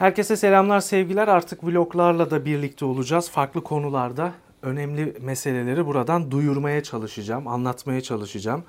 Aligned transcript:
Herkese 0.00 0.36
selamlar, 0.36 0.80
sevgiler. 0.80 1.28
Artık 1.28 1.64
vloglarla 1.64 2.30
da 2.30 2.44
birlikte 2.44 2.84
olacağız. 2.84 3.30
Farklı 3.30 3.62
konularda 3.62 4.32
önemli 4.62 5.16
meseleleri 5.20 5.86
buradan 5.86 6.30
duyurmaya 6.30 6.82
çalışacağım, 6.82 7.48
anlatmaya 7.48 8.00
çalışacağım. 8.00 8.64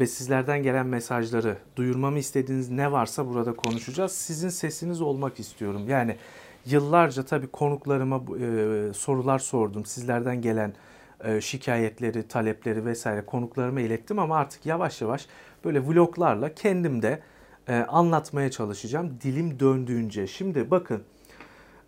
Ve 0.00 0.06
sizlerden 0.06 0.62
gelen 0.62 0.86
mesajları, 0.86 1.56
duyurmamı 1.76 2.18
istediğiniz 2.18 2.70
ne 2.70 2.92
varsa 2.92 3.28
burada 3.28 3.56
konuşacağız. 3.56 4.12
Sizin 4.12 4.48
sesiniz 4.48 5.00
olmak 5.00 5.40
istiyorum. 5.40 5.88
Yani 5.88 6.16
yıllarca 6.66 7.22
tabii 7.22 7.46
konuklarıma 7.46 8.16
e, 8.16 8.92
sorular 8.92 9.38
sordum. 9.38 9.84
Sizlerden 9.84 10.42
gelen 10.42 10.72
e, 11.24 11.40
şikayetleri, 11.40 12.28
talepleri 12.28 12.84
vesaire 12.84 13.26
konuklarıma 13.26 13.80
ilettim 13.80 14.18
ama 14.18 14.36
artık 14.36 14.66
yavaş 14.66 15.00
yavaş 15.00 15.26
böyle 15.64 15.86
vloglarla 15.86 16.54
kendim 16.54 17.02
de 17.02 17.20
e, 17.68 17.74
anlatmaya 17.74 18.50
çalışacağım 18.50 19.18
dilim 19.22 19.60
döndüğünce. 19.60 20.26
Şimdi 20.26 20.70
bakın 20.70 21.02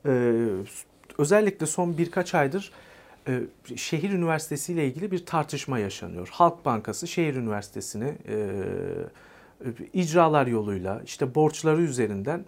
e, 0.06 0.46
özellikle 1.18 1.66
son 1.66 1.98
birkaç 1.98 2.34
aydır 2.34 2.72
e, 3.28 3.42
şehir 3.76 4.10
üniversitesi 4.10 4.72
ile 4.72 4.86
ilgili 4.86 5.10
bir 5.10 5.26
tartışma 5.26 5.78
yaşanıyor. 5.78 6.28
Halk 6.32 6.64
Bankası 6.64 7.06
şehir 7.06 7.34
üniversitesini 7.34 8.14
e, 8.28 8.50
icralar 9.92 10.46
yoluyla 10.46 11.02
işte 11.04 11.34
borçları 11.34 11.82
üzerinden 11.82 12.44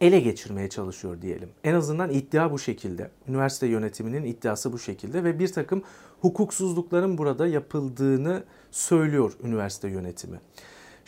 ele 0.00 0.20
geçirmeye 0.20 0.68
çalışıyor 0.68 1.22
diyelim. 1.22 1.48
En 1.64 1.74
azından 1.74 2.10
iddia 2.10 2.52
bu 2.52 2.58
şekilde. 2.58 3.10
Üniversite 3.28 3.66
yönetiminin 3.66 4.24
iddiası 4.24 4.72
bu 4.72 4.78
şekilde 4.78 5.24
ve 5.24 5.38
bir 5.38 5.52
takım 5.52 5.82
hukuksuzlukların 6.20 7.18
burada 7.18 7.46
yapıldığını 7.46 8.44
söylüyor 8.70 9.32
üniversite 9.42 9.88
yönetimi 9.88 10.40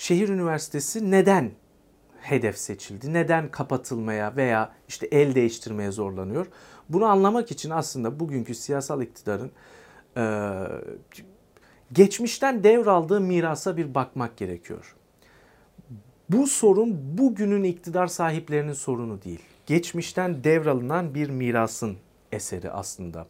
şehir 0.01 0.29
üniversitesi 0.29 1.11
neden 1.11 1.51
hedef 2.21 2.59
seçildi? 2.59 3.13
Neden 3.13 3.51
kapatılmaya 3.51 4.37
veya 4.37 4.73
işte 4.89 5.07
el 5.07 5.35
değiştirmeye 5.35 5.91
zorlanıyor? 5.91 6.47
Bunu 6.89 7.05
anlamak 7.05 7.51
için 7.51 7.71
aslında 7.71 8.21
bugünkü 8.21 8.55
siyasal 8.55 9.03
iktidarın 9.03 9.51
e, 10.17 10.23
geçmişten 11.92 12.65
devraldığı 12.65 13.20
mirasa 13.20 13.77
bir 13.77 13.95
bakmak 13.95 14.37
gerekiyor. 14.37 14.97
Bu 16.29 16.47
sorun 16.47 17.19
bugünün 17.19 17.62
iktidar 17.62 18.07
sahiplerinin 18.07 18.73
sorunu 18.73 19.23
değil. 19.23 19.41
Geçmişten 19.67 20.45
devralınan 20.45 21.14
bir 21.14 21.31
mirasın 21.31 21.97
eseri 22.33 22.70
aslında. 22.70 23.27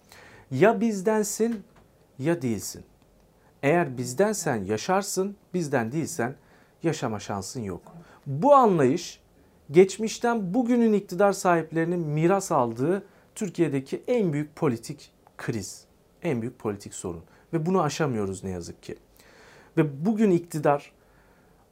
Ya 0.50 0.80
bizdensin 0.80 1.62
ya 2.18 2.42
değilsin. 2.42 2.84
Eğer 3.62 3.98
bizdensen 3.98 4.64
yaşarsın, 4.64 5.36
bizden 5.54 5.92
değilsen 5.92 6.34
yaşama 6.82 7.20
şansın 7.20 7.62
yok. 7.62 7.82
Bu 8.26 8.54
anlayış 8.54 9.20
geçmişten 9.70 10.54
bugünün 10.54 10.92
iktidar 10.92 11.32
sahiplerinin 11.32 12.00
miras 12.00 12.52
aldığı 12.52 13.04
Türkiye'deki 13.34 14.02
en 14.06 14.32
büyük 14.32 14.56
politik 14.56 15.10
kriz, 15.36 15.84
en 16.22 16.42
büyük 16.42 16.58
politik 16.58 16.94
sorun 16.94 17.22
ve 17.52 17.66
bunu 17.66 17.82
aşamıyoruz 17.82 18.44
ne 18.44 18.50
yazık 18.50 18.82
ki. 18.82 18.96
Ve 19.76 20.06
bugün 20.06 20.30
iktidar 20.30 20.92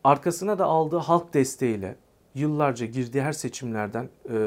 arkasına 0.05 0.59
da 0.59 0.65
aldığı 0.65 0.97
halk 0.97 1.35
desteğiyle 1.35 1.97
yıllarca 2.35 2.87
girdiği 2.87 3.23
her 3.23 3.33
seçimlerden 3.33 4.09
e, 4.31 4.39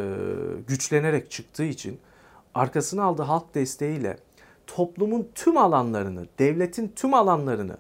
güçlenerek 0.68 1.32
çıktığı 1.32 1.64
için 1.64 2.00
arkasına 2.54 3.04
aldığı 3.04 3.24
halk 3.24 3.56
desteğiyle 3.56 4.18
toplumun 4.68 5.30
tüm 5.36 5.58
alanlarını, 5.58 6.28
devletin 6.40 6.94
tüm 6.96 7.14
alanlarını 7.14 7.78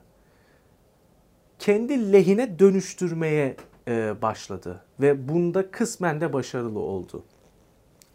kendi 1.62 2.14
lehine 2.14 2.60
dönüştürmeye 2.60 3.56
e, 3.88 4.22
başladı 4.22 4.84
ve 5.00 5.30
bunda 5.30 5.72
kısmen 5.72 6.22
de 6.22 6.34
başarılı 6.34 6.80
oldu. 6.80 7.24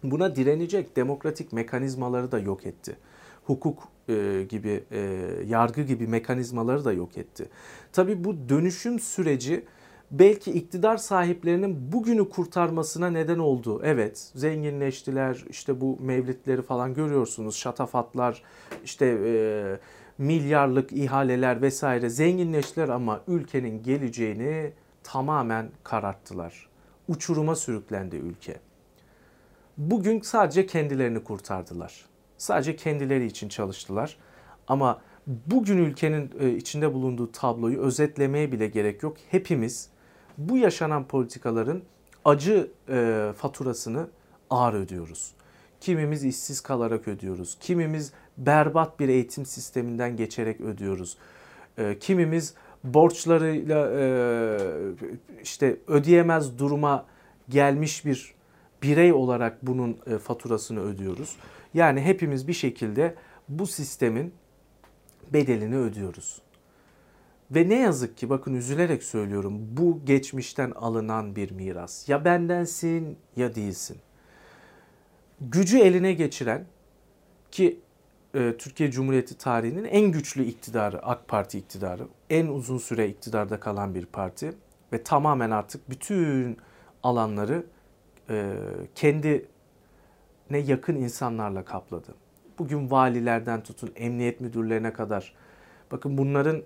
Buna 0.03 0.37
direnecek 0.37 0.97
demokratik 0.97 1.53
mekanizmaları 1.53 2.33
da 2.33 2.39
yok 2.39 2.67
etti. 2.67 2.97
Hukuk 3.45 3.89
e, 4.09 4.47
gibi, 4.49 4.85
e, 4.91 5.01
yargı 5.47 5.83
gibi 5.83 6.07
mekanizmaları 6.07 6.85
da 6.85 6.93
yok 6.93 7.19
etti. 7.19 7.49
Tabi 7.93 8.25
bu 8.25 8.49
dönüşüm 8.49 9.01
süreci 9.01 9.65
belki 10.11 10.53
iktidar 10.53 10.97
sahiplerinin 10.97 11.93
bugünü 11.93 12.29
kurtarmasına 12.29 13.11
neden 13.11 13.39
oldu. 13.39 13.81
Evet 13.85 14.31
zenginleştiler 14.35 15.45
işte 15.51 15.81
bu 15.81 15.99
mevlitleri 16.01 16.63
falan 16.63 16.95
görüyorsunuz 16.95 17.57
şatafatlar 17.57 18.43
işte 18.85 19.19
e, 19.25 19.79
milyarlık 20.19 20.93
ihaleler 20.93 21.63
vesaire 21.63 22.09
zenginleştiler 22.09 22.89
ama 22.89 23.21
ülkenin 23.29 23.83
geleceğini 23.83 24.73
tamamen 25.03 25.71
kararttılar. 25.85 26.69
Uçuruma 27.09 27.57
sürüklendi 27.57 28.17
ülke. 28.17 28.61
Bugün 29.79 30.21
sadece 30.21 30.67
kendilerini 30.67 31.25
kurtardılar. 31.25 32.05
Sadece 32.39 32.77
kendileri 32.77 33.27
için 33.27 33.49
çalıştılar. 33.49 34.17
Ama 34.69 35.01
bugün 35.27 35.79
ülkenin 35.79 36.31
e, 36.41 36.51
içinde 36.51 36.95
bulunduğu 36.95 37.33
tabloyu 37.33 37.81
özetlemeye 37.81 38.53
bile 38.53 38.67
gerek 38.67 39.03
yok. 39.03 39.17
Hepimiz 39.31 39.89
bu 40.39 40.57
yaşanan 40.57 41.05
politikaların 41.09 41.83
acı 42.25 42.71
e, 42.89 43.29
faturasını 43.37 44.09
ağır 44.51 44.75
ödüyoruz. 44.75 45.33
Kimimiz 45.81 46.25
işsiz 46.25 46.61
kalarak 46.61 47.09
ödüyoruz. 47.09 47.57
Kimimiz 47.61 48.13
berbat 48.39 49.01
bir 49.01 49.09
eğitim 49.09 49.47
sisteminden 49.47 50.17
geçerek 50.17 50.61
ödüyoruz. 50.61 51.17
E, 51.79 51.99
kimimiz 51.99 52.55
borçlarıyla 52.85 53.91
e, 53.93 54.07
işte 55.43 55.77
ödeyemez 55.87 56.59
duruma 56.59 57.07
gelmiş 57.49 58.05
bir 58.05 58.35
birey 58.83 59.13
olarak 59.13 59.67
bunun 59.67 59.99
e, 60.07 60.19
faturasını 60.19 60.81
ödüyoruz. 60.81 61.37
Yani 61.75 62.01
hepimiz 62.01 62.49
bir 62.49 62.53
şekilde 62.53 63.15
bu 63.49 63.67
sistemin 63.67 64.35
bedelini 65.33 65.77
ödüyoruz. 65.77 66.43
Ve 67.51 67.69
ne 67.69 67.75
yazık 67.75 68.17
ki 68.17 68.31
bakın 68.31 68.55
üzülerek 68.55 69.03
söylüyorum 69.03 69.59
bu 69.71 70.01
geçmişten 70.05 70.71
alınan 70.71 71.37
bir 71.37 71.51
miras. 71.51 72.09
Ya 72.09 72.25
bendensin 72.25 73.19
ya 73.37 73.55
değilsin. 73.55 73.97
Gücü 75.41 75.79
eline 75.79 76.13
geçiren 76.13 76.67
ki 77.51 77.81
e, 78.37 78.57
Türkiye 78.57 78.91
Cumhuriyeti 78.91 79.39
tarihinin 79.39 79.85
en 79.85 80.13
güçlü 80.13 80.45
iktidarı 80.45 81.07
AK 81.07 81.29
Parti 81.29 81.59
iktidarı. 81.59 82.03
En 82.31 82.47
uzun 82.47 82.79
süre 82.79 83.09
iktidarda 83.09 83.61
kalan 83.61 83.95
bir 83.95 84.07
parti 84.07 84.53
ve 84.93 85.03
tamamen 85.03 85.51
artık 85.51 85.91
bütün 85.91 86.57
alanları 87.03 87.67
e, 88.31 88.57
kendine 88.95 89.43
yakın 90.51 90.97
insanlarla 90.97 91.65
kapladı. 91.65 92.15
Bugün 92.59 92.91
valilerden 92.91 93.63
tutun 93.63 93.93
emniyet 93.97 94.41
müdürlerine 94.41 94.93
kadar. 94.93 95.35
Bakın 95.93 96.19
bunların 96.19 96.63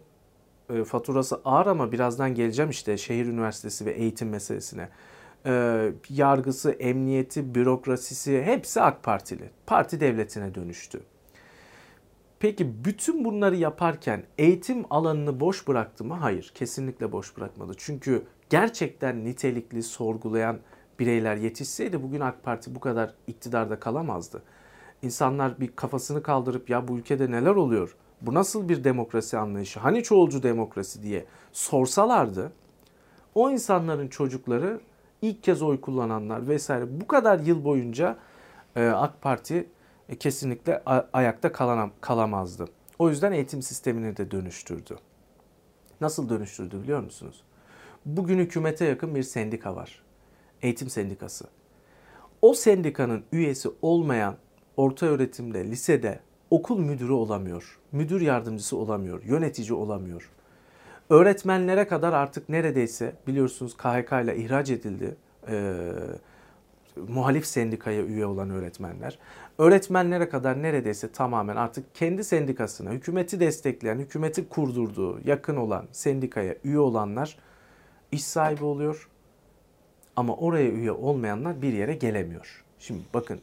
e, 0.70 0.84
faturası 0.84 1.40
ağır 1.44 1.66
ama 1.66 1.92
birazdan 1.92 2.34
geleceğim 2.34 2.70
işte 2.70 2.96
şehir 2.96 3.26
üniversitesi 3.26 3.86
ve 3.86 3.90
eğitim 3.90 4.28
meselesine. 4.28 4.88
yargısı, 6.08 6.70
emniyeti, 6.70 7.54
bürokrasisi 7.54 8.42
hepsi 8.42 8.80
AK 8.80 9.02
Partili. 9.02 9.50
Parti 9.66 10.00
devletine 10.00 10.54
dönüştü. 10.54 11.00
Peki 12.40 12.84
bütün 12.84 13.24
bunları 13.24 13.56
yaparken 13.56 14.24
eğitim 14.38 14.84
alanını 14.90 15.40
boş 15.40 15.68
bıraktı 15.68 16.04
mı? 16.04 16.14
Hayır, 16.14 16.52
kesinlikle 16.54 17.12
boş 17.12 17.36
bırakmadı. 17.36 17.72
Çünkü 17.76 18.22
gerçekten 18.50 19.24
nitelikli 19.24 19.82
sorgulayan 19.82 20.58
bireyler 20.98 21.36
yetişseydi 21.36 22.02
bugün 22.02 22.20
AK 22.20 22.42
Parti 22.42 22.74
bu 22.74 22.80
kadar 22.80 23.14
iktidarda 23.26 23.80
kalamazdı. 23.80 24.42
İnsanlar 25.02 25.60
bir 25.60 25.76
kafasını 25.76 26.22
kaldırıp 26.22 26.70
ya 26.70 26.88
bu 26.88 26.98
ülkede 26.98 27.30
neler 27.30 27.54
oluyor? 27.54 27.96
Bu 28.20 28.34
nasıl 28.34 28.68
bir 28.68 28.84
demokrasi 28.84 29.38
anlayışı? 29.38 29.80
Hani 29.80 30.02
çoğulcu 30.02 30.42
demokrasi 30.42 31.02
diye 31.02 31.24
sorsalardı 31.52 32.52
o 33.34 33.50
insanların 33.50 34.08
çocukları 34.08 34.80
ilk 35.22 35.42
kez 35.42 35.62
oy 35.62 35.80
kullananlar 35.80 36.48
vesaire 36.48 37.00
bu 37.00 37.06
kadar 37.06 37.38
yıl 37.38 37.64
boyunca 37.64 38.16
AK 38.76 39.22
Parti 39.22 39.66
e, 40.10 40.16
kesinlikle 40.16 40.82
ayakta 41.12 41.52
kalamazdı. 42.00 42.64
O 42.98 43.10
yüzden 43.10 43.32
eğitim 43.32 43.62
sistemini 43.62 44.16
de 44.16 44.30
dönüştürdü. 44.30 44.98
Nasıl 46.00 46.28
dönüştürdü 46.28 46.82
biliyor 46.82 47.00
musunuz? 47.00 47.42
Bugün 48.06 48.38
hükümete 48.38 48.84
yakın 48.84 49.14
bir 49.14 49.22
sendika 49.22 49.76
var. 49.76 50.02
Eğitim 50.62 50.90
sendikası. 50.90 51.44
O 52.42 52.54
sendikanın 52.54 53.24
üyesi 53.32 53.68
olmayan 53.82 54.36
orta 54.76 55.06
öğretimde, 55.06 55.64
lisede 55.64 56.20
okul 56.50 56.78
müdürü 56.78 57.12
olamıyor. 57.12 57.78
Müdür 57.92 58.20
yardımcısı 58.20 58.76
olamıyor. 58.76 59.24
Yönetici 59.24 59.72
olamıyor. 59.72 60.30
Öğretmenlere 61.10 61.86
kadar 61.86 62.12
artık 62.12 62.48
neredeyse 62.48 63.14
biliyorsunuz 63.26 63.76
KHK 63.76 64.12
ile 64.24 64.36
ihraç 64.36 64.70
edildi. 64.70 65.16
Ee, 65.48 65.92
muhalif 67.08 67.46
sendikaya 67.46 68.02
üye 68.02 68.26
olan 68.26 68.50
öğretmenler. 68.50 69.18
Öğretmenlere 69.60 70.28
kadar 70.28 70.62
neredeyse 70.62 71.12
tamamen 71.12 71.56
artık 71.56 71.94
kendi 71.94 72.24
sendikasına, 72.24 72.90
hükümeti 72.90 73.40
destekleyen, 73.40 73.98
hükümeti 73.98 74.48
kurdurduğu, 74.48 75.20
yakın 75.24 75.56
olan 75.56 75.86
sendikaya 75.92 76.54
üye 76.64 76.78
olanlar 76.78 77.36
iş 78.12 78.24
sahibi 78.24 78.64
oluyor. 78.64 79.08
Ama 80.16 80.36
oraya 80.36 80.70
üye 80.70 80.92
olmayanlar 80.92 81.62
bir 81.62 81.72
yere 81.72 81.94
gelemiyor. 81.94 82.64
Şimdi 82.78 83.00
bakın 83.14 83.40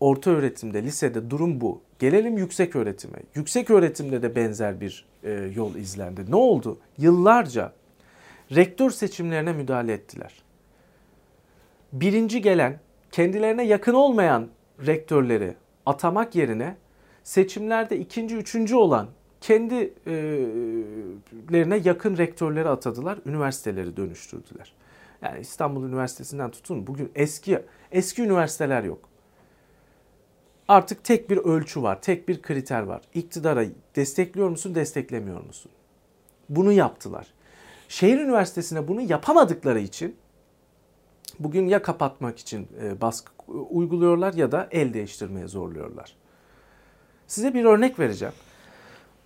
orta 0.00 0.30
öğretimde, 0.30 0.82
lisede 0.82 1.30
durum 1.30 1.60
bu. 1.60 1.80
Gelelim 1.98 2.38
yüksek 2.38 2.76
öğretime. 2.76 3.18
Yüksek 3.34 3.70
öğretimde 3.70 4.22
de 4.22 4.36
benzer 4.36 4.80
bir 4.80 5.06
e, 5.24 5.30
yol 5.56 5.74
izlendi. 5.74 6.30
Ne 6.30 6.36
oldu? 6.36 6.78
Yıllarca 6.98 7.72
rektör 8.54 8.90
seçimlerine 8.90 9.52
müdahale 9.52 9.92
ettiler. 9.92 10.42
Birinci 11.92 12.42
gelen, 12.42 12.80
kendilerine 13.12 13.64
yakın 13.64 13.94
olmayan 13.94 14.48
rektörleri 14.86 15.54
atamak 15.86 16.34
yerine 16.34 16.76
seçimlerde 17.24 17.98
ikinci, 17.98 18.36
üçüncü 18.36 18.74
olan 18.74 19.08
kendilerine 19.40 21.76
yakın 21.84 22.16
rektörleri 22.16 22.68
atadılar, 22.68 23.18
üniversiteleri 23.26 23.96
dönüştürdüler. 23.96 24.72
Yani 25.22 25.40
İstanbul 25.40 25.84
Üniversitesi'nden 25.84 26.50
tutun 26.50 26.86
bugün 26.86 27.12
eski 27.14 27.62
eski 27.92 28.22
üniversiteler 28.22 28.82
yok. 28.82 29.08
Artık 30.68 31.04
tek 31.04 31.30
bir 31.30 31.36
ölçü 31.36 31.82
var, 31.82 32.02
tek 32.02 32.28
bir 32.28 32.42
kriter 32.42 32.82
var. 32.82 33.02
İktidara 33.14 33.64
destekliyor 33.96 34.48
musun, 34.48 34.74
desteklemiyor 34.74 35.44
musun? 35.44 35.72
Bunu 36.48 36.72
yaptılar. 36.72 37.26
Şehir 37.88 38.18
üniversitesine 38.18 38.88
bunu 38.88 39.00
yapamadıkları 39.00 39.80
için 39.80 40.16
bugün 41.38 41.66
ya 41.66 41.82
kapatmak 41.82 42.38
için 42.38 42.68
e, 42.82 43.00
baskı 43.00 43.37
uyguluyorlar 43.48 44.32
ya 44.32 44.52
da 44.52 44.68
el 44.70 44.94
değiştirmeye 44.94 45.46
zorluyorlar. 45.46 46.16
Size 47.26 47.54
bir 47.54 47.64
örnek 47.64 47.98
vereceğim. 47.98 48.34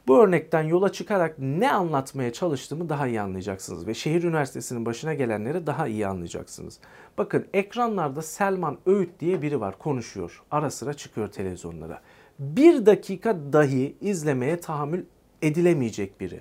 Bu 0.06 0.18
örnekten 0.18 0.62
yola 0.62 0.92
çıkarak 0.92 1.34
ne 1.38 1.72
anlatmaya 1.72 2.32
çalıştığımı 2.32 2.88
daha 2.88 3.06
iyi 3.06 3.20
anlayacaksınız 3.20 3.86
ve 3.86 3.94
şehir 3.94 4.22
üniversitesinin 4.22 4.86
başına 4.86 5.14
gelenleri 5.14 5.66
daha 5.66 5.86
iyi 5.86 6.06
anlayacaksınız. 6.06 6.78
Bakın 7.18 7.46
ekranlarda 7.54 8.22
Selman 8.22 8.78
Öğüt 8.86 9.20
diye 9.20 9.42
biri 9.42 9.60
var 9.60 9.78
konuşuyor. 9.78 10.42
Ara 10.50 10.70
sıra 10.70 10.94
çıkıyor 10.94 11.28
televizyonlara. 11.28 12.00
Bir 12.38 12.86
dakika 12.86 13.36
dahi 13.52 13.96
izlemeye 14.00 14.60
tahammül 14.60 15.04
edilemeyecek 15.42 16.20
biri. 16.20 16.40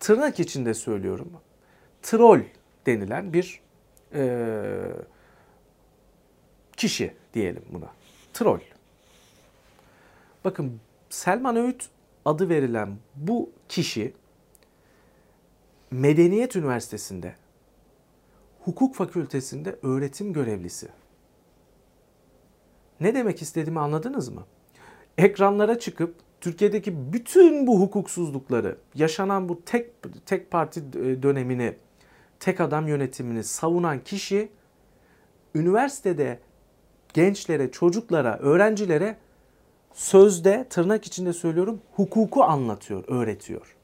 Tırnak 0.00 0.40
içinde 0.40 0.74
söylüyorum. 0.74 1.30
Troll 2.02 2.40
denilen 2.86 3.32
bir 3.32 3.60
e, 4.14 4.82
kişi 6.82 7.14
diyelim 7.34 7.64
buna. 7.72 7.90
Troll. 8.32 8.60
Bakın 10.44 10.80
Selman 11.10 11.56
Öğüt 11.56 11.88
adı 12.24 12.48
verilen 12.48 12.96
bu 13.16 13.50
kişi 13.68 14.14
Medeniyet 15.90 16.56
Üniversitesi'nde 16.56 17.34
hukuk 18.64 18.94
fakültesinde 18.94 19.78
öğretim 19.82 20.32
görevlisi. 20.32 20.88
Ne 23.00 23.14
demek 23.14 23.42
istediğimi 23.42 23.80
anladınız 23.80 24.28
mı? 24.28 24.46
Ekranlara 25.18 25.78
çıkıp 25.78 26.14
Türkiye'deki 26.40 27.12
bütün 27.12 27.66
bu 27.66 27.80
hukuksuzlukları, 27.80 28.78
yaşanan 28.94 29.48
bu 29.48 29.64
tek 29.64 29.90
tek 30.26 30.50
parti 30.50 30.92
dönemini, 31.22 31.76
tek 32.40 32.60
adam 32.60 32.88
yönetimini 32.88 33.44
savunan 33.44 34.04
kişi 34.04 34.48
üniversitede 35.54 36.38
gençlere, 37.14 37.70
çocuklara, 37.70 38.38
öğrencilere 38.38 39.16
sözde 39.94 40.66
tırnak 40.70 41.04
içinde 41.04 41.32
söylüyorum 41.32 41.80
hukuku 41.92 42.44
anlatıyor, 42.44 43.04
öğretiyor. 43.08 43.76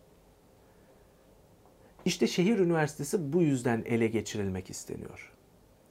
İşte 2.05 2.27
şehir 2.27 2.59
üniversitesi 2.59 3.33
bu 3.33 3.43
yüzden 3.43 3.83
ele 3.87 4.07
geçirilmek 4.07 4.71
isteniyor. 4.71 5.33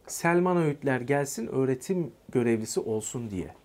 Selman 0.07 0.57
Öğütler 0.57 1.01
gelsin 1.01 1.47
öğretim 1.47 2.11
görevlisi 2.29 2.79
olsun 2.79 3.29
diye. 3.29 3.55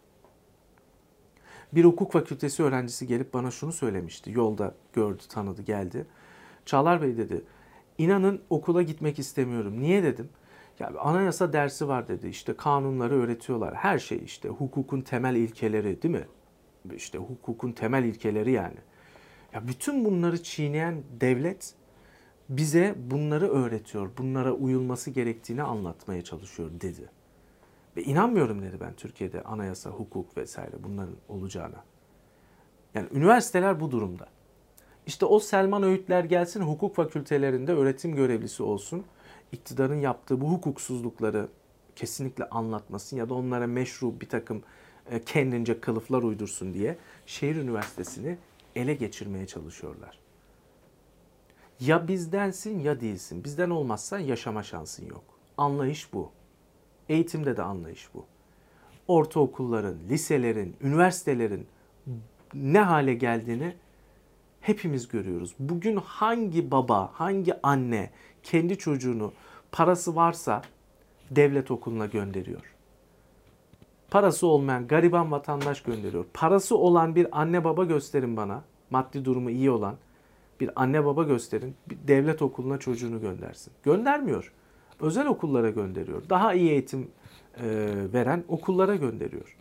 Bir 1.72 1.84
hukuk 1.84 2.12
fakültesi 2.12 2.62
öğrencisi 2.62 3.06
gelip 3.06 3.34
bana 3.34 3.50
şunu 3.50 3.72
söylemişti. 3.72 4.30
Yolda 4.30 4.75
gördü, 4.92 5.22
tanıdı, 5.28 5.62
geldi. 5.62 6.06
Çağlar 6.66 7.02
Bey 7.02 7.16
dedi, 7.16 7.44
inanın 7.98 8.40
okula 8.50 8.82
gitmek 8.82 9.18
istemiyorum. 9.18 9.80
Niye 9.80 10.02
dedim. 10.02 10.28
Ya 10.78 10.92
anayasa 10.98 11.52
dersi 11.52 11.88
var 11.88 12.08
dedi. 12.08 12.28
İşte 12.28 12.56
kanunları 12.56 13.22
öğretiyorlar. 13.22 13.74
Her 13.74 13.98
şey 13.98 14.20
işte 14.24 14.48
hukukun 14.48 15.00
temel 15.00 15.36
ilkeleri 15.36 16.02
değil 16.02 16.14
mi? 16.14 16.26
işte 16.96 17.19
hukukun 17.19 17.72
temel 17.72 18.04
ilkeleri 18.04 18.52
yani. 18.52 18.78
Ya 19.52 19.69
bütün 19.69 20.04
bunları 20.04 20.42
çiğneyen 20.42 21.02
devlet 21.20 21.74
bize 22.48 22.94
bunları 22.96 23.50
öğretiyor. 23.50 24.10
Bunlara 24.19 24.52
uyulması 24.52 25.10
gerektiğini 25.10 25.62
anlatmaya 25.62 26.22
çalışıyor 26.22 26.70
dedi. 26.80 27.10
Ve 27.96 28.02
inanmıyorum 28.02 28.62
dedi 28.62 28.76
ben 28.80 28.94
Türkiye'de 28.94 29.42
anayasa, 29.42 29.90
hukuk 29.90 30.36
vesaire 30.36 30.76
bunların 30.84 31.16
olacağına. 31.28 31.84
Yani 32.94 33.08
üniversiteler 33.12 33.80
bu 33.80 33.90
durumda. 33.90 34.26
İşte 35.06 35.26
o 35.26 35.38
Selman 35.38 35.82
Öğütler 35.82 36.25
gelsin 36.25 36.60
hukuk 36.60 36.96
fakültelerinde 36.96 37.72
öğretim 37.72 38.14
görevlisi 38.14 38.62
olsun. 38.62 39.04
İktidarın 39.52 40.00
yaptığı 40.00 40.40
bu 40.40 40.50
hukuksuzlukları 40.50 41.49
kesinlikle 41.96 42.49
anlatmasın 42.49 43.16
ya 43.16 43.28
da 43.28 43.34
onlara 43.34 43.66
meşru 43.66 44.20
bir 44.20 44.28
takım 44.28 44.62
e, 45.10 45.20
kendince 45.20 45.81
kılıflar 45.81 46.22
uydursun 46.22 46.75
diye 46.75 46.99
şehir 47.26 47.56
üniversitesini 47.56 48.38
ele 48.76 48.94
geçirmeye 48.94 49.46
çalışıyorlar. 49.46 50.19
Ya 51.81 52.08
bizdensin 52.08 52.81
ya 52.81 53.00
değilsin. 53.00 53.44
Bizden 53.44 53.70
olmazsan 53.70 54.19
yaşama 54.19 54.62
şansın 54.62 55.06
yok. 55.06 55.25
Anlayış 55.56 56.12
bu. 56.12 56.31
Eğitimde 57.08 57.56
de 57.56 57.62
anlayış 57.62 58.08
bu. 58.14 58.25
Ortaokulların, 59.08 59.96
liselerin, 60.08 60.76
üniversitelerin 60.81 61.66
ne 62.54 62.81
hale 62.81 63.14
geldiğini 63.14 63.75
hepimiz 64.62 65.09
görüyoruz. 65.09 65.55
Bugün 65.59 65.97
hangi 65.97 66.70
baba, 66.70 67.11
hangi 67.12 67.62
anne 67.62 68.11
kendi 68.43 68.79
çocuğunu 68.79 69.32
parası 69.73 70.17
varsa 70.17 70.62
devlet 71.31 71.70
okuluna 71.70 72.06
gönderiyor? 72.06 72.75
Parası 74.11 74.47
olmayan 74.47 74.87
gariban 74.87 75.31
vatandaş 75.32 75.82
gönderiyor. 75.82 76.25
Parası 76.35 76.76
olan 76.76 77.14
bir 77.14 77.41
anne 77.41 77.64
baba 77.64 77.85
gösterin 77.85 78.37
bana. 78.37 78.64
Maddi 78.91 79.25
durumu 79.25 79.50
iyi 79.50 79.70
olan 79.70 79.97
bir 80.61 80.70
anne 80.76 81.05
baba 81.05 81.23
gösterin. 81.23 81.75
Bir 81.87 81.99
devlet 82.09 82.43
okuluna 82.43 82.79
çocuğunu 82.79 83.20
göndersin. 83.20 83.73
Göndermiyor. 83.82 84.53
Özel 85.00 85.26
okullara 85.26 85.70
gönderiyor. 85.70 86.23
Daha 86.31 86.55
iyi 86.55 86.70
eğitim 86.70 87.11
e, 87.56 87.64
veren 88.12 88.44
okullara 88.49 88.97
gönderiyor. 88.97 89.56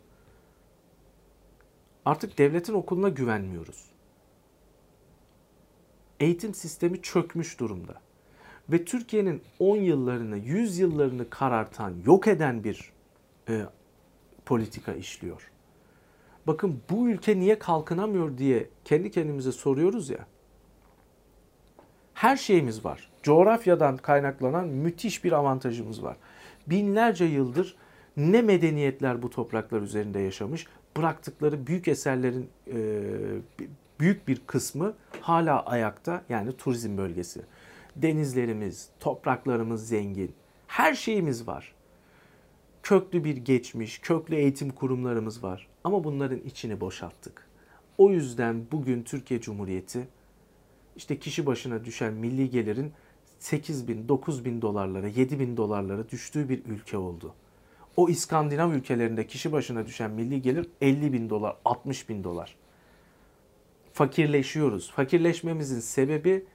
Artık 2.05 2.37
devletin 2.37 2.73
okuluna 2.73 3.09
güvenmiyoruz. 3.09 3.90
Eğitim 6.21 6.53
sistemi 6.53 7.01
çökmüş 7.01 7.59
durumda. 7.59 7.93
Ve 8.69 8.85
Türkiye'nin 8.85 9.41
10 9.59 9.77
yıllarını, 9.77 10.37
100 10.37 10.79
yıllarını 10.79 11.29
karartan, 11.29 11.93
yok 12.05 12.27
eden 12.27 12.63
bir 12.63 12.91
e, 13.49 13.61
politika 14.45 14.93
işliyor. 14.93 15.51
Bakın 16.47 16.81
bu 16.89 17.09
ülke 17.09 17.39
niye 17.39 17.59
kalkınamıyor 17.59 18.37
diye 18.37 18.69
kendi 18.85 19.11
kendimize 19.11 19.51
soruyoruz 19.51 20.09
ya. 20.09 20.27
Her 22.13 22.37
şeyimiz 22.37 22.85
var. 22.85 23.11
Coğrafyadan 23.23 23.97
kaynaklanan 23.97 24.67
müthiş 24.67 25.23
bir 25.23 25.31
avantajımız 25.31 26.03
var. 26.03 26.17
Binlerce 26.67 27.25
yıldır 27.25 27.75
ne 28.17 28.41
medeniyetler 28.41 29.21
bu 29.21 29.29
topraklar 29.29 29.81
üzerinde 29.81 30.19
yaşamış, 30.19 30.67
bıraktıkları 30.97 31.67
büyük 31.67 31.87
eserlerin 31.87 32.49
e, 32.67 32.77
büyük 34.01 34.27
bir 34.27 34.41
kısmı 34.47 34.93
hala 35.21 35.65
ayakta 35.65 36.23
yani 36.29 36.57
turizm 36.57 36.97
bölgesi. 36.97 37.41
Denizlerimiz, 37.95 38.89
topraklarımız 38.99 39.87
zengin, 39.87 40.35
her 40.67 40.93
şeyimiz 40.93 41.47
var 41.47 41.73
köklü 42.83 43.23
bir 43.23 43.37
geçmiş, 43.37 43.99
köklü 43.99 44.35
eğitim 44.35 44.69
kurumlarımız 44.69 45.43
var. 45.43 45.67
Ama 45.83 46.03
bunların 46.03 46.39
içini 46.39 46.81
boşalttık. 46.81 47.47
O 47.97 48.11
yüzden 48.11 48.65
bugün 48.71 49.03
Türkiye 49.03 49.41
Cumhuriyeti 49.41 50.07
işte 50.95 51.19
kişi 51.19 51.45
başına 51.45 51.85
düşen 51.85 52.13
milli 52.13 52.49
gelirin 52.49 52.91
8 53.39 53.87
bin, 53.87 54.07
9 54.07 54.45
bin 54.45 54.61
dolarlara, 54.61 55.07
7 55.07 55.39
bin 55.39 55.57
dolarlara 55.57 56.09
düştüğü 56.09 56.49
bir 56.49 56.65
ülke 56.65 56.97
oldu. 56.97 57.33
O 57.97 58.09
İskandinav 58.09 58.71
ülkelerinde 58.71 59.27
kişi 59.27 59.51
başına 59.51 59.85
düşen 59.85 60.11
milli 60.11 60.41
gelir 60.41 60.67
50 60.81 61.13
bin 61.13 61.29
dolar, 61.29 61.55
60 61.65 62.09
bin 62.09 62.23
dolar. 62.23 62.55
Fakirleşiyoruz. 64.01 64.91
Fakirleşmemizin 64.91 65.79
sebebi 65.79 66.45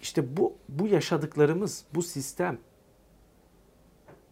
işte 0.00 0.36
bu, 0.36 0.54
bu 0.68 0.86
yaşadıklarımız, 0.86 1.84
bu 1.94 2.02
sistem 2.02 2.58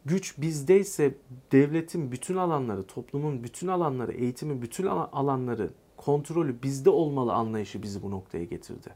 güç 0.05 0.39
bizdeyse 0.39 1.15
devletin 1.53 2.13
bütün 2.13 2.37
alanları, 2.37 2.83
toplumun 2.83 3.45
bütün 3.45 3.69
alanları, 3.69 4.13
eğitimin 4.13 4.63
bütün 4.63 4.87
alanları 4.87 5.71
kontrolü 5.97 6.63
bizde 6.63 6.91
olmalı 6.91 7.33
anlayışı 7.33 7.83
bizi 7.83 8.03
bu 8.03 8.11
noktaya 8.11 8.45
getirdi. 8.45 8.95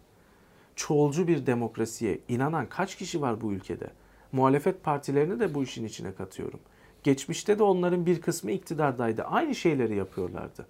Çoğulcu 0.76 1.28
bir 1.28 1.46
demokrasiye 1.46 2.18
inanan 2.28 2.68
kaç 2.68 2.96
kişi 2.96 3.20
var 3.20 3.40
bu 3.40 3.52
ülkede? 3.52 3.90
Muhalefet 4.32 4.82
partilerini 4.82 5.40
de 5.40 5.54
bu 5.54 5.62
işin 5.62 5.84
içine 5.84 6.14
katıyorum. 6.14 6.60
Geçmişte 7.02 7.58
de 7.58 7.62
onların 7.62 8.06
bir 8.06 8.20
kısmı 8.20 8.50
iktidardaydı. 8.50 9.22
Aynı 9.22 9.54
şeyleri 9.54 9.96
yapıyorlardı. 9.96 10.66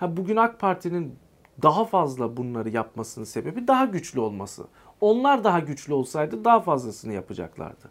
Ha, 0.00 0.16
bugün 0.16 0.36
AK 0.36 0.60
Parti'nin 0.60 1.14
daha 1.62 1.84
fazla 1.84 2.36
bunları 2.36 2.68
yapmasının 2.68 3.24
sebebi 3.24 3.68
daha 3.68 3.84
güçlü 3.84 4.20
olması. 4.20 4.64
Onlar 5.00 5.44
daha 5.44 5.60
güçlü 5.60 5.92
olsaydı 5.92 6.44
daha 6.44 6.60
fazlasını 6.60 7.12
yapacaklardı. 7.12 7.90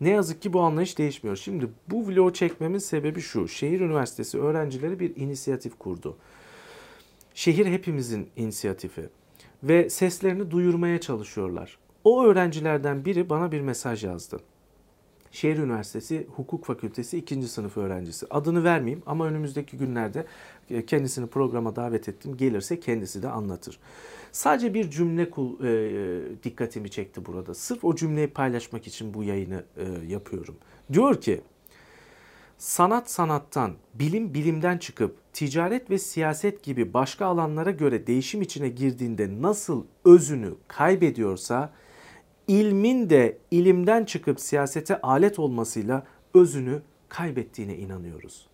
Ne 0.00 0.10
yazık 0.10 0.42
ki 0.42 0.52
bu 0.52 0.60
anlayış 0.60 0.98
değişmiyor. 0.98 1.36
Şimdi 1.36 1.68
bu 1.90 2.06
vlogu 2.06 2.32
çekmemin 2.32 2.78
sebebi 2.78 3.20
şu. 3.20 3.48
Şehir 3.48 3.80
Üniversitesi 3.80 4.38
öğrencileri 4.40 5.00
bir 5.00 5.16
inisiyatif 5.16 5.78
kurdu. 5.78 6.16
Şehir 7.34 7.66
hepimizin 7.66 8.28
inisiyatifi 8.36 9.08
ve 9.62 9.90
seslerini 9.90 10.50
duyurmaya 10.50 11.00
çalışıyorlar. 11.00 11.78
O 12.04 12.24
öğrencilerden 12.24 13.04
biri 13.04 13.30
bana 13.30 13.52
bir 13.52 13.60
mesaj 13.60 14.04
yazdı. 14.04 14.40
Şehir 15.34 15.58
Üniversitesi 15.58 16.26
Hukuk 16.36 16.64
Fakültesi 16.64 17.18
2. 17.18 17.42
sınıf 17.42 17.76
öğrencisi. 17.76 18.26
Adını 18.30 18.64
vermeyeyim 18.64 19.02
ama 19.06 19.26
önümüzdeki 19.26 19.76
günlerde 19.76 20.26
e, 20.70 20.86
kendisini 20.86 21.26
programa 21.26 21.76
davet 21.76 22.08
ettim. 22.08 22.36
Gelirse 22.36 22.80
kendisi 22.80 23.22
de 23.22 23.28
anlatır. 23.28 23.78
Sadece 24.32 24.74
bir 24.74 24.90
cümle 24.90 25.30
kul, 25.30 25.64
e, 25.64 26.42
dikkatimi 26.42 26.90
çekti 26.90 27.26
burada. 27.26 27.54
Sırf 27.54 27.84
o 27.84 27.94
cümleyi 27.94 28.26
paylaşmak 28.26 28.86
için 28.86 29.14
bu 29.14 29.24
yayını 29.24 29.64
e, 29.76 29.84
yapıyorum. 30.08 30.56
Diyor 30.92 31.20
ki 31.20 31.40
sanat 32.58 33.10
sanattan, 33.10 33.72
bilim 33.94 34.34
bilimden 34.34 34.78
çıkıp 34.78 35.16
ticaret 35.32 35.90
ve 35.90 35.98
siyaset 35.98 36.62
gibi 36.62 36.94
başka 36.94 37.26
alanlara 37.26 37.70
göre 37.70 38.06
değişim 38.06 38.42
içine 38.42 38.68
girdiğinde 38.68 39.42
nasıl 39.42 39.84
özünü 40.04 40.54
kaybediyorsa 40.68 41.72
ilmin 42.48 43.10
de 43.10 43.38
ilimden 43.50 44.04
çıkıp 44.04 44.40
siyasete 44.40 45.00
alet 45.00 45.38
olmasıyla 45.38 46.06
özünü 46.34 46.82
kaybettiğine 47.08 47.76
inanıyoruz. 47.76 48.46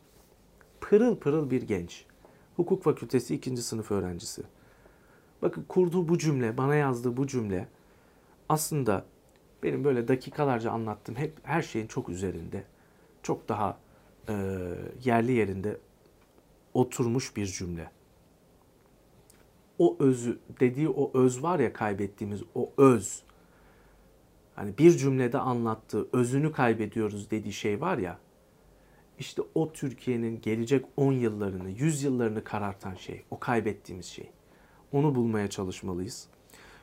Pırıl 0.80 1.16
pırıl 1.16 1.50
bir 1.50 1.62
genç. 1.62 2.04
Hukuk 2.56 2.82
fakültesi 2.82 3.35
ikinci 3.35 3.62
sınıf 3.62 3.90
öğrencisi. 3.90 4.42
Bakın 5.42 5.64
kurduğu 5.68 6.09
bu 6.09 6.18
cümle, 6.18 6.56
bana 6.56 6.75
yazdığı 6.75 7.16
bu 7.16 7.26
cümle 7.26 7.68
aslında 8.49 9.04
benim 9.62 9.85
böyle 9.85 10.09
dakikalarca 10.09 10.70
anlattığım 10.70 11.16
hep 11.16 11.32
her 11.42 11.62
şeyin 11.62 11.87
çok 11.87 12.09
üzerinde. 12.09 12.64
Çok 13.23 13.49
daha 13.49 13.78
e, 14.28 14.35
yerli 15.04 15.32
yerinde 15.32 15.76
oturmuş 16.75 17.37
bir 17.37 17.47
cümle. 17.47 17.90
O 19.78 19.97
özü, 19.99 20.38
dediği 20.61 20.88
o 20.88 21.11
öz 21.14 21.42
var 21.42 21.59
ya 21.59 21.73
kaybettiğimiz 21.73 22.42
o 22.54 22.70
öz. 22.78 23.23
Hani 24.61 24.79
bir 24.79 24.90
cümlede 24.90 25.38
anlattığı 25.38 26.09
özünü 26.12 26.52
kaybediyoruz 26.52 27.31
dediği 27.31 27.52
şey 27.52 27.81
var 27.81 27.99
ya. 27.99 28.19
İşte 29.19 29.43
o 29.55 29.73
Türkiye'nin 29.73 30.40
gelecek 30.40 30.85
10 30.97 31.12
yıllarını, 31.12 31.71
100 31.71 32.02
yıllarını 32.02 32.45
karartan 32.45 32.95
şey. 32.95 33.25
O 33.31 33.38
kaybettiğimiz 33.38 34.07
şey. 34.07 34.31
Onu 34.93 35.14
bulmaya 35.14 35.50
çalışmalıyız. 35.50 36.29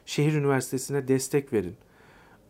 Şehir 0.06 0.34
Üniversitesi'ne 0.34 1.08
destek 1.08 1.54
verin. 1.54 1.76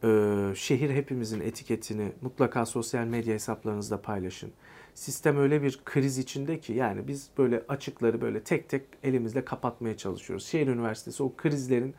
Ee, 0.04 0.56
şehir 0.56 0.90
hepimizin 0.90 1.40
etiketini 1.40 2.12
mutlaka 2.22 2.66
sosyal 2.66 3.06
medya 3.06 3.34
hesaplarınızda 3.34 4.02
paylaşın. 4.02 4.52
Sistem 4.94 5.38
öyle 5.38 5.62
bir 5.62 5.80
kriz 5.86 6.18
içinde 6.18 6.60
ki 6.60 6.74
yani 6.74 7.08
biz 7.08 7.30
böyle 7.38 7.64
açıkları 7.68 8.22
böyle 8.22 8.44
tek 8.44 8.70
tek 8.70 8.84
elimizle 9.04 9.46
kapatmaya 9.46 9.98
çalışıyoruz. 9.98 10.46
Şehir 10.46 10.68
Üniversitesi 10.68 11.24
o 11.24 11.36
krizlerin 11.36 11.96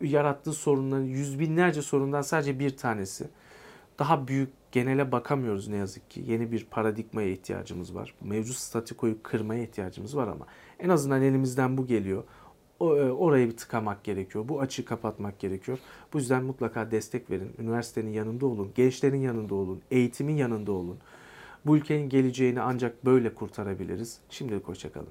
yarattığı 0.00 0.52
sorunların 0.52 1.04
yüz 1.04 1.38
binlerce 1.38 1.82
sorundan 1.82 2.22
sadece 2.22 2.58
bir 2.58 2.76
tanesi. 2.76 3.28
Daha 3.98 4.28
büyük 4.28 4.48
genele 4.72 5.12
bakamıyoruz 5.12 5.68
ne 5.68 5.76
yazık 5.76 6.10
ki. 6.10 6.24
Yeni 6.26 6.52
bir 6.52 6.64
paradigmaya 6.64 7.28
ihtiyacımız 7.28 7.94
var. 7.94 8.14
Mevcut 8.20 8.56
statikoyu 8.56 9.22
kırmaya 9.22 9.62
ihtiyacımız 9.62 10.16
var 10.16 10.28
ama 10.28 10.46
en 10.78 10.88
azından 10.88 11.22
elimizden 11.22 11.78
bu 11.78 11.86
geliyor. 11.86 12.24
E, 12.80 12.84
orayı 12.84 13.50
bir 13.50 13.56
tıkamak 13.56 14.04
gerekiyor. 14.04 14.48
Bu 14.48 14.60
açığı 14.60 14.84
kapatmak 14.84 15.38
gerekiyor. 15.38 15.78
Bu 16.12 16.18
yüzden 16.18 16.44
mutlaka 16.44 16.90
destek 16.90 17.30
verin. 17.30 17.52
Üniversitenin 17.58 18.10
yanında 18.10 18.46
olun. 18.46 18.72
Gençlerin 18.74 19.20
yanında 19.20 19.54
olun. 19.54 19.82
Eğitimin 19.90 20.36
yanında 20.36 20.72
olun. 20.72 20.98
Bu 21.66 21.76
ülkenin 21.76 22.08
geleceğini 22.08 22.60
ancak 22.60 23.04
böyle 23.04 23.34
kurtarabiliriz. 23.34 24.18
Şimdilik 24.30 24.68
hoşçakalın. 24.68 25.08